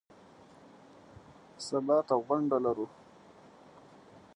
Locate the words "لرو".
2.65-2.87